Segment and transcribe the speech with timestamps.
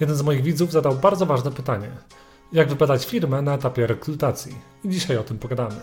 [0.00, 1.90] Jeden z moich widzów zadał bardzo ważne pytanie.
[2.52, 4.58] Jak wybadać firmę na etapie rekrutacji?
[4.84, 5.80] I dzisiaj o tym pogadamy.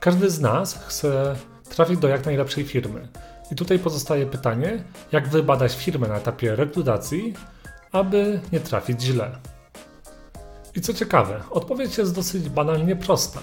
[0.00, 1.36] Każdy z nas chce
[1.68, 3.08] trafić do jak najlepszej firmy.
[3.52, 7.34] I tutaj pozostaje pytanie, jak wybadać firmę na etapie rekrutacji,
[7.92, 9.38] aby nie trafić źle.
[10.76, 13.40] I co ciekawe, odpowiedź jest dosyć banalnie prosta.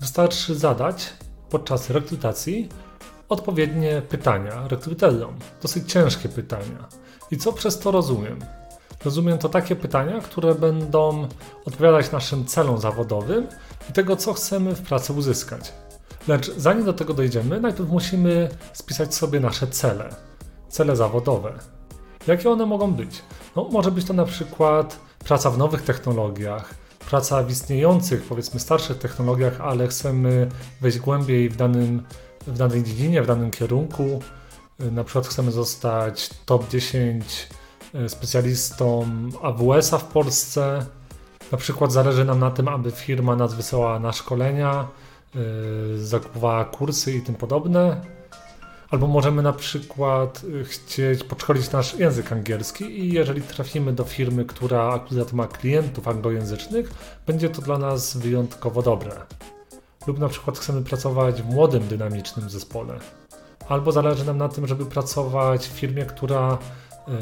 [0.00, 1.12] Wystarczy zadać
[1.50, 2.68] podczas rekrutacji
[3.28, 5.34] odpowiednie pytania rekruterom.
[5.62, 6.88] Dosyć ciężkie pytania.
[7.30, 8.38] I co przez to rozumiem?
[9.04, 11.28] Rozumiem to takie pytania, które będą
[11.64, 13.46] odpowiadać naszym celom zawodowym
[13.90, 15.72] i tego, co chcemy w pracy uzyskać.
[16.28, 20.08] Lecz zanim do tego dojdziemy, najpierw musimy spisać sobie nasze cele,
[20.68, 21.52] cele zawodowe.
[22.26, 23.22] Jakie one mogą być?
[23.56, 26.74] No, może być to na przykład praca w nowych technologiach,
[27.10, 30.48] praca w istniejących, powiedzmy starszych technologiach, ale chcemy
[30.80, 32.02] wejść głębiej w, danym,
[32.46, 34.20] w danej dziedzinie, w danym kierunku.
[34.78, 37.48] Na przykład chcemy zostać top 10
[37.94, 39.06] e, specjalistą
[39.42, 40.86] AWS-a w Polsce.
[41.52, 44.88] Na przykład zależy nam na tym, aby firma nas wysyłała na szkolenia,
[45.34, 45.42] yy,
[46.04, 48.00] zakupowała kursy i tym podobne.
[48.90, 54.44] Albo możemy na przykład y, chcieć podszkolić nasz język angielski i jeżeli trafimy do firmy,
[54.44, 56.90] która akurat ma klientów anglojęzycznych,
[57.26, 59.10] będzie to dla nas wyjątkowo dobre.
[60.06, 62.98] Lub na przykład chcemy pracować w młodym, dynamicznym zespole.
[63.68, 66.58] Albo zależy nam na tym, żeby pracować w firmie, która
[67.08, 67.14] yy,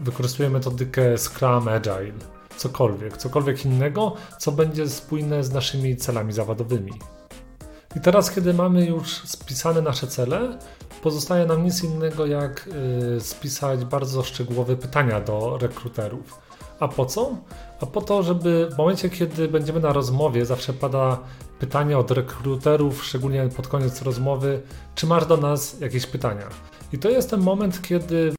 [0.00, 2.12] wykorzystuje metodykę Scrum Agile.
[2.56, 6.92] Cokolwiek, cokolwiek innego, co będzie spójne z naszymi celami zawodowymi.
[7.96, 10.58] I teraz, kiedy mamy już spisane nasze cele,
[11.02, 12.68] pozostaje nam nic innego jak
[13.16, 16.45] y, spisać bardzo szczegółowe pytania do rekruterów.
[16.80, 17.36] A po co?
[17.80, 21.18] A po to, żeby w momencie, kiedy będziemy na rozmowie, zawsze pada
[21.58, 24.62] pytanie od rekruterów, szczególnie pod koniec rozmowy,
[24.94, 26.46] czy masz do nas jakieś pytania?
[26.92, 28.35] I to jest ten moment, kiedy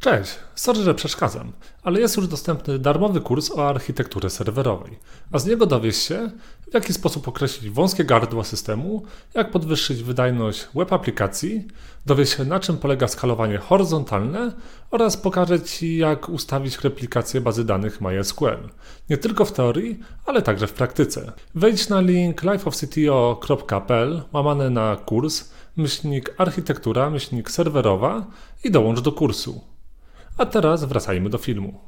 [0.00, 1.52] Cześć, sorry, że przeszkadzam,
[1.82, 4.98] ale jest już dostępny darmowy kurs o architekturze serwerowej,
[5.32, 6.30] a z niego dowiesz się,
[6.70, 9.02] w jaki sposób określić wąskie gardła systemu,
[9.34, 11.66] jak podwyższyć wydajność web aplikacji,
[12.06, 14.52] dowiesz się na czym polega skalowanie horyzontalne
[14.90, 18.68] oraz pokażę Ci jak ustawić replikację bazy danych MySQL.
[19.10, 21.32] Nie tylko w teorii, ale także w praktyce.
[21.54, 28.26] Wejdź na link lifeofcto.pl łamane na kurs, myślnik architektura, myślnik serwerowa
[28.64, 29.75] i dołącz do kursu.
[30.38, 31.80] A teraz wracajmy do filmu.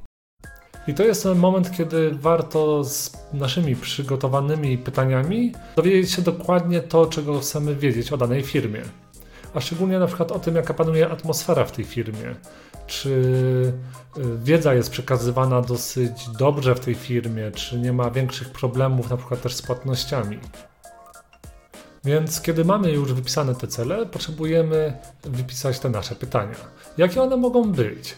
[0.86, 7.06] I to jest ten moment, kiedy warto z naszymi przygotowanymi pytaniami dowiedzieć się dokładnie to,
[7.06, 8.82] czego chcemy wiedzieć o danej firmie.
[9.54, 12.34] A szczególnie na przykład o tym, jaka panuje atmosfera w tej firmie.
[12.86, 13.10] Czy
[14.19, 19.16] y, wiedza jest przekazywana dosyć dobrze w tej firmie, czy nie ma większych problemów, na
[19.16, 20.38] przykład też z płatnościami.
[22.04, 26.56] Więc kiedy mamy już wypisane te cele, potrzebujemy wypisać te nasze pytania.
[26.98, 28.15] Jakie one mogą być?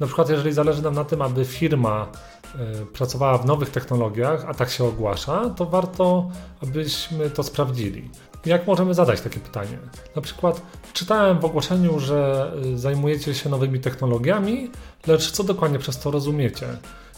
[0.00, 2.06] Na przykład, jeżeli zależy nam na tym, aby firma
[2.82, 6.30] y, pracowała w nowych technologiach, a tak się ogłasza, to warto,
[6.62, 8.10] abyśmy to sprawdzili.
[8.46, 9.78] Jak możemy zadać takie pytanie?
[10.16, 14.70] Na przykład, czytałem w ogłoszeniu, że y, zajmujecie się nowymi technologiami,
[15.06, 16.66] lecz co dokładnie przez to rozumiecie?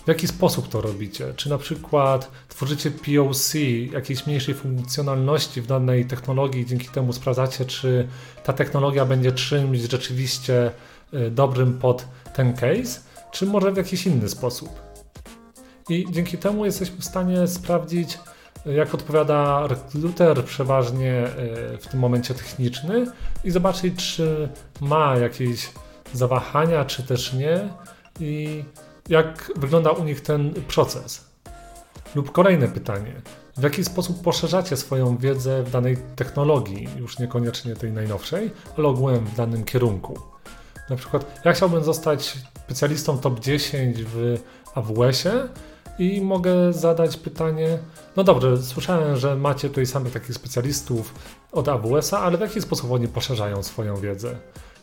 [0.04, 1.34] W jaki sposób to robicie?
[1.36, 3.54] Czy na przykład tworzycie POC
[3.92, 8.08] jakiejś mniejszej funkcjonalności w danej technologii, dzięki temu sprawdzacie, czy
[8.44, 10.70] ta technologia będzie czymś rzeczywiście
[11.30, 13.00] dobrym pod ten case,
[13.30, 14.90] czy może w jakiś inny sposób.
[15.88, 18.18] I dzięki temu jesteśmy w stanie sprawdzić,
[18.66, 23.06] jak odpowiada rekruter przeważnie e, w tym momencie techniczny
[23.44, 24.48] i zobaczyć, czy
[24.80, 25.70] ma jakieś
[26.12, 27.68] zawahania, czy też nie
[28.20, 28.64] i
[29.08, 31.30] jak wygląda u nich ten proces.
[32.14, 33.22] Lub kolejne pytanie.
[33.56, 39.26] W jaki sposób poszerzacie swoją wiedzę w danej technologii, już niekoniecznie tej najnowszej, ale ogółem
[39.26, 40.29] w danym kierunku?
[40.90, 44.38] Na przykład ja chciałbym zostać specjalistą top 10 w
[44.74, 45.48] AWS-ie
[45.98, 47.78] i mogę zadać pytanie,
[48.16, 51.14] no dobrze, słyszałem, że macie tutaj samych takich specjalistów
[51.52, 54.36] od AWS-a, ale w jaki sposób oni poszerzają swoją wiedzę?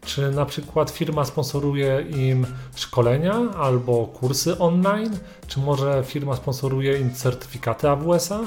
[0.05, 2.45] Czy na przykład firma sponsoruje im
[2.75, 5.17] szkolenia albo kursy online?
[5.47, 8.39] Czy może firma sponsoruje im certyfikaty AWS-a?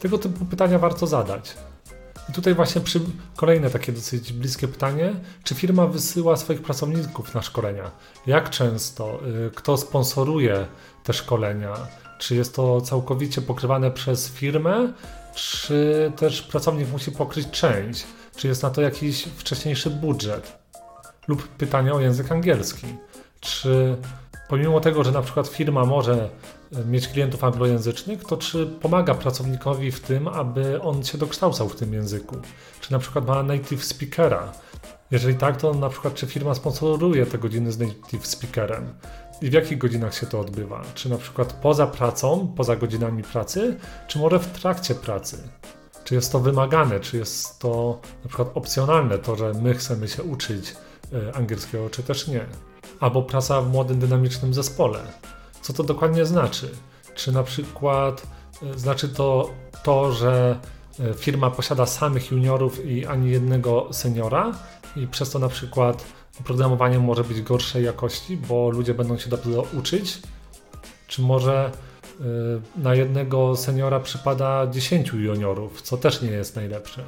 [0.00, 1.56] Tego typu pytania warto zadać.
[2.30, 3.00] I tutaj właśnie przy
[3.36, 5.12] kolejne takie dosyć bliskie pytanie,
[5.44, 7.90] czy firma wysyła swoich pracowników na szkolenia?
[8.26, 9.20] Jak często?
[9.46, 10.66] Y, kto sponsoruje
[11.04, 11.74] te szkolenia?
[12.18, 14.92] Czy jest to całkowicie pokrywane przez firmę,
[15.34, 18.04] czy też pracownik musi pokryć część?
[18.36, 20.58] Czy jest na to jakiś wcześniejszy budżet?
[21.28, 22.86] Lub pytanie o język angielski.
[23.40, 23.96] Czy
[24.48, 26.30] pomimo tego, że na przykład firma może
[26.86, 31.92] mieć klientów anglojęzycznych, to czy pomaga pracownikowi w tym, aby on się dokształcał w tym
[31.92, 32.36] języku?
[32.80, 34.52] Czy na przykład ma native speakera?
[35.10, 38.94] Jeżeli tak, to na przykład czy firma sponsoruje te godziny z native speakerem
[39.42, 40.82] i w jakich godzinach się to odbywa?
[40.94, 43.76] Czy na przykład poza pracą, poza godzinami pracy,
[44.06, 45.38] czy może w trakcie pracy?
[46.04, 50.22] Czy jest to wymagane, czy jest to na przykład opcjonalne, to, że my chcemy się
[50.22, 50.74] uczyć
[51.12, 52.46] e, angielskiego, czy też nie?
[53.00, 54.98] Albo praca w młodym, dynamicznym zespole.
[55.62, 56.70] Co to dokładnie znaczy?
[57.14, 58.26] Czy na przykład
[58.62, 59.50] e, znaczy to
[59.82, 60.58] to, że
[61.00, 64.52] e, firma posiada samych juniorów i ani jednego seniora
[64.96, 66.04] i przez to na przykład
[66.40, 70.22] oprogramowanie może być gorszej jakości, bo ludzie będą się dopiero uczyć?
[71.06, 71.72] Czy może
[72.20, 77.02] Y, na jednego seniora przypada 10 juniorów, co też nie jest najlepsze.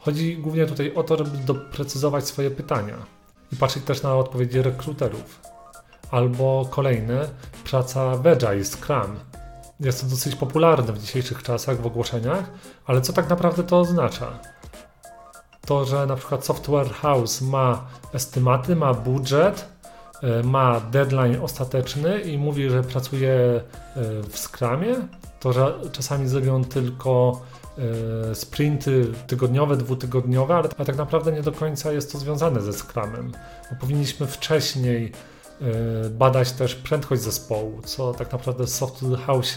[0.00, 2.96] Chodzi głównie tutaj o to, żeby doprecyzować swoje pytania
[3.52, 5.40] i patrzeć też na odpowiedzi rekruterów.
[6.10, 7.28] Albo kolejne,
[7.70, 9.16] praca Agile, Scrum.
[9.80, 12.50] Jest to dosyć popularne w dzisiejszych czasach w ogłoszeniach,
[12.86, 14.38] ale co tak naprawdę to oznacza?
[15.66, 19.68] To, że na przykład Software House ma estymaty, ma budżet,
[20.22, 23.62] E, ma deadline ostateczny i mówi, że pracuje e,
[24.30, 24.94] w Scrumie,
[25.40, 27.42] to że czasami zrobią tylko
[28.30, 33.32] e, sprinty tygodniowe, dwutygodniowe, ale, tak naprawdę nie do końca jest to związane ze Scrumem.
[33.70, 35.12] Bo powinniśmy wcześniej
[36.10, 39.56] badać też prędkość zespołu, co tak naprawdę w Software House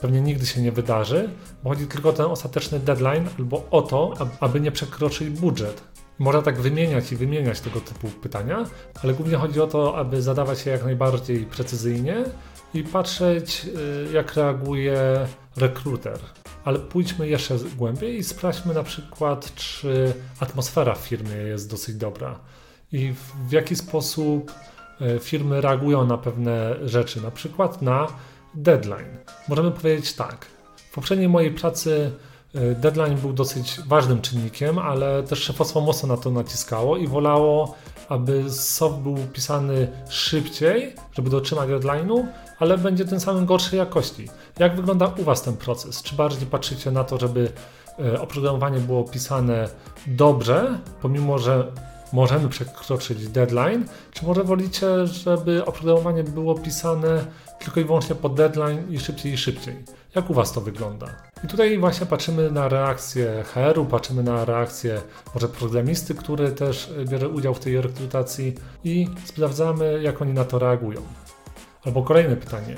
[0.00, 1.28] pewnie nigdy się nie wydarzy,
[1.62, 5.82] bo chodzi tylko o ten ostateczny deadline albo o to, aby nie przekroczyć budżet.
[6.18, 8.64] Można tak wymieniać i wymieniać tego typu pytania,
[9.02, 12.24] ale głównie chodzi o to, aby zadawać je jak najbardziej precyzyjnie
[12.74, 13.66] i patrzeć,
[14.08, 15.26] y, jak reaguje
[15.56, 16.18] rekruter.
[16.64, 22.38] Ale pójdźmy jeszcze głębiej i sprawdźmy na przykład, czy atmosfera w firmie jest dosyć dobra
[22.92, 23.14] i
[23.48, 24.54] w jaki sposób y,
[25.20, 28.06] firmy reagują na pewne rzeczy, na przykład na
[28.54, 29.16] deadline.
[29.48, 30.46] Możemy powiedzieć tak.
[30.76, 32.12] W poprzedniej mojej pracy
[32.54, 37.74] E, deadline był dosyć ważnym czynnikiem, ale też szefostwo mocno na to naciskało i wolało,
[38.08, 42.26] aby soft był pisany szybciej, żeby dotrzymać deadline'u,
[42.58, 44.28] ale będzie tym samym gorszej jakości.
[44.58, 46.02] Jak wygląda u Was ten proces?
[46.02, 47.52] Czy bardziej patrzycie na to, żeby
[47.98, 49.68] e, oprogramowanie było pisane
[50.06, 51.72] dobrze, pomimo że
[52.12, 57.24] możemy przekroczyć deadline, czy może wolicie, żeby oprogramowanie było pisane
[57.58, 59.84] tylko i wyłącznie pod deadline i szybciej i szybciej?
[60.14, 61.06] Jak u Was to wygląda?
[61.44, 65.00] I tutaj właśnie patrzymy na reakcję HR-u, patrzymy na reakcję
[65.34, 68.54] może programisty, który też bierze udział w tej rekrutacji
[68.84, 71.02] i sprawdzamy, jak oni na to reagują.
[71.84, 72.76] Albo kolejne pytanie.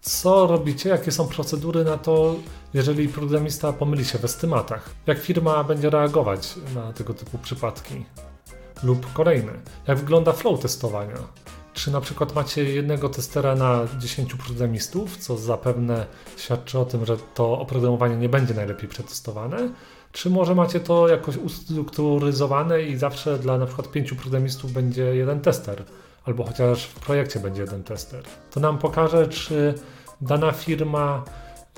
[0.00, 0.88] Co robicie?
[0.88, 2.34] Jakie są procedury na to,
[2.74, 4.90] jeżeli programista pomyli się w estymatach?
[5.06, 8.04] Jak firma będzie reagować na tego typu przypadki?
[8.82, 9.52] Lub kolejne.
[9.86, 11.16] Jak wygląda flow testowania?
[11.72, 16.06] Czy na przykład macie jednego testera na 10 programistów, co zapewne
[16.36, 19.68] świadczy o tym, że to oprogramowanie nie będzie najlepiej przetestowane?
[20.12, 25.40] Czy może macie to jakoś ustrukturyzowane i zawsze dla na przykład 5 programistów będzie jeden
[25.40, 25.84] tester?
[26.24, 28.24] Albo chociaż w projekcie będzie jeden tester.
[28.50, 29.74] To nam pokaże, czy
[30.20, 31.24] dana firma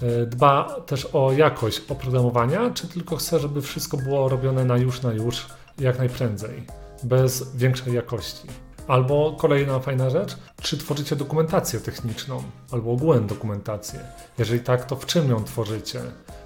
[0.03, 5.03] e, dba też o jakość oprogramowania, czy tylko chce, żeby wszystko było robione na już,
[5.03, 5.47] na już,
[5.79, 6.67] jak najprędzej,
[7.05, 8.49] bez większej jakości.
[8.89, 12.43] Albo kolejna fajna rzecz, czy tworzycie dokumentację techniczną,
[12.73, 14.01] albo ogółem dokumentację.
[14.39, 16.01] Jeżeli tak, to w czym ją tworzycie?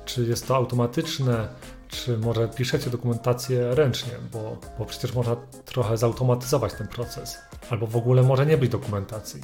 [0.05, 1.49] Czy jest to automatyczne,
[1.89, 7.39] czy może piszecie dokumentację ręcznie, bo, bo przecież można trochę zautomatyzować ten proces.
[7.71, 9.41] Albo w ogóle może nie być dokumentacji.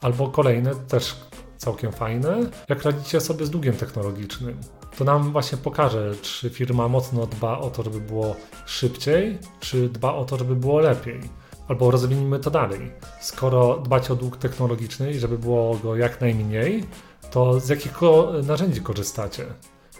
[0.00, 1.16] Albo kolejne, też
[1.56, 2.36] całkiem fajne,
[2.68, 4.60] jak radzicie sobie z długiem technologicznym.
[4.98, 8.36] To nam właśnie pokaże, czy firma mocno dba o to, żeby było
[8.66, 11.20] szybciej, czy dba o to, żeby było lepiej.
[11.68, 12.92] Albo rozwiniemy to dalej.
[13.20, 16.84] Skoro dbacie o dług technologiczny i żeby było go jak najmniej,
[17.30, 18.00] to z jakich
[18.42, 19.46] narzędzi korzystacie?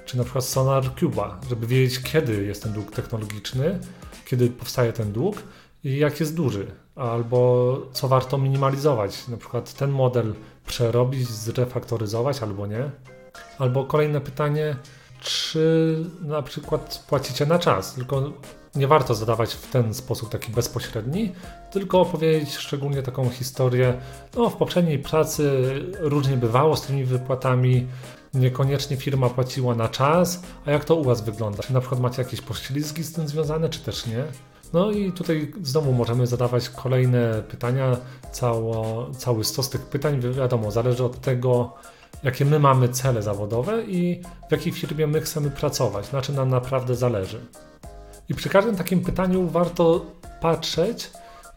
[0.05, 3.79] Czy na przykład Sonar Cuba, żeby wiedzieć, kiedy jest ten dług technologiczny,
[4.27, 5.37] kiedy powstaje ten dług
[5.85, 10.35] i jak jest duży, albo co warto minimalizować, na przykład ten model
[10.67, 12.91] przerobić, zrefaktoryzować albo nie.
[13.59, 14.77] Albo kolejne pytanie,
[15.21, 18.33] czy na przykład płacicie na czas, tylko
[18.75, 21.33] nie warto zadawać w ten sposób taki bezpośredni,
[21.71, 23.95] tylko opowiedzieć szczególnie taką historię.
[24.37, 25.63] No, w poprzedniej pracy
[25.99, 27.87] różnie bywało z tymi wypłatami.
[28.35, 31.63] Niekoniecznie firma płaciła na czas, a jak to u Was wygląda?
[31.63, 34.25] Czy na przykład macie jakieś poślizgi z tym związane, czy też nie?
[34.73, 37.97] No i tutaj znowu możemy zadawać kolejne pytania,
[38.33, 41.75] cało, cały stos tych pytań, wiadomo, zależy od tego,
[42.23, 46.49] jakie my mamy cele zawodowe i w jakiej firmie my chcemy pracować, na czym nam
[46.49, 47.41] naprawdę zależy.
[48.29, 50.07] I przy każdym takim pytaniu warto
[50.41, 51.11] patrzeć,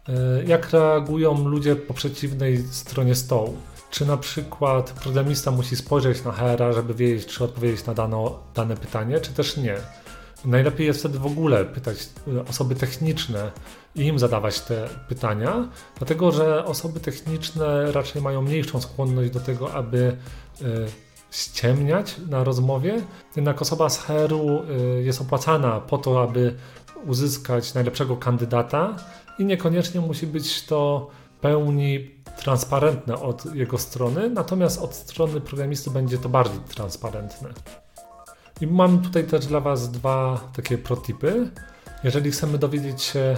[0.09, 3.57] e, jak reagują ludzie po przeciwnej stronie stołu.
[3.91, 8.77] Czy na przykład programista musi spojrzeć na HR, żeby wiedzieć, czy odpowiedzieć na dano, dane
[8.77, 9.77] pytanie, czy też nie.
[10.45, 12.09] Najlepiej jest wtedy w ogóle pytać
[12.49, 13.51] osoby techniczne
[13.95, 19.73] i im zadawać te pytania, dlatego że osoby techniczne raczej mają mniejszą skłonność do tego,
[19.73, 20.17] aby
[20.61, 20.65] y,
[21.31, 23.01] ściemniać na rozmowie,
[23.35, 26.55] jednak osoba z HR-u y, jest opłacana po to, aby
[27.05, 28.97] uzyskać najlepszego kandydata
[29.39, 31.09] i niekoniecznie musi być to
[31.41, 37.49] pełni transparentne od jego strony, natomiast od strony programisty będzie to bardziej transparentne.
[38.61, 41.49] I mam tutaj też dla Was dwa takie protipy.
[42.03, 43.37] Jeżeli chcemy dowiedzieć się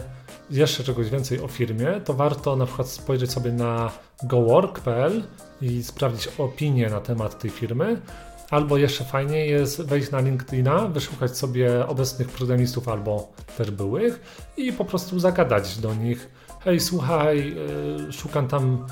[0.50, 3.92] jeszcze czegoś więcej o firmie, to warto na przykład spojrzeć sobie na
[4.24, 5.24] gowork.pl
[5.62, 8.02] i sprawdzić opinię na temat tej firmy.
[8.50, 14.20] Albo jeszcze fajniej jest wejść na LinkedIna, wyszukać sobie obecnych programistów albo też byłych
[14.58, 16.30] i po prostu zagadać do nich.
[16.60, 17.56] Hej, słuchaj,
[18.10, 18.86] y, szukam tam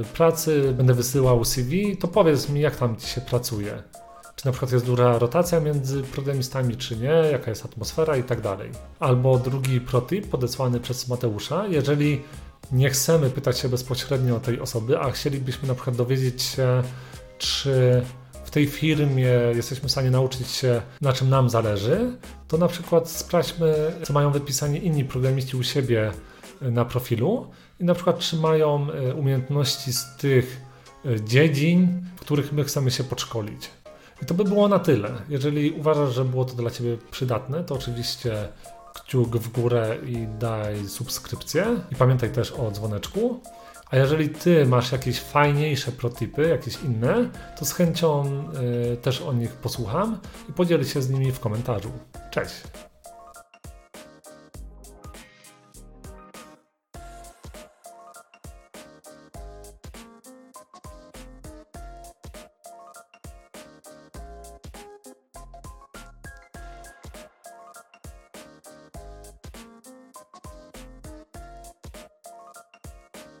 [0.00, 3.82] y, pracy, będę wysyłał CV, to powiedz mi, jak tam ci się pracuje.
[4.38, 8.40] Czy na przykład jest duża rotacja między programistami, czy nie, jaka jest atmosfera i tak
[8.40, 8.70] dalej.
[9.00, 12.22] Albo drugi protip podesłany przez Mateusza, jeżeli
[12.72, 16.82] nie chcemy pytać się bezpośrednio o tej osoby, a chcielibyśmy na przykład dowiedzieć się,
[17.38, 18.02] czy
[18.44, 22.16] w tej firmie jesteśmy w stanie nauczyć się, na czym nam zależy,
[22.48, 26.12] to na przykład sprawdźmy, co mają wypisani inni programiści u siebie
[26.60, 30.60] na profilu i na przykład czy mają e, umiejętności z tych
[31.04, 33.70] e, dziedzin, w których my chcemy się podszkolić.
[34.22, 35.10] I to by było na tyle.
[35.28, 38.48] Jeżeli uważasz, że było to dla Ciebie przydatne, to oczywiście
[38.94, 41.66] kciuk w górę i daj subskrypcję.
[41.92, 43.40] I pamiętaj też o dzwoneczku.
[43.90, 48.24] A jeżeli Ty masz jakieś fajniejsze protipy, jakieś inne, to z chęcią
[48.92, 51.90] y, też o nich posłucham i podzielę się z nimi w komentarzu.
[52.30, 52.62] Cześć!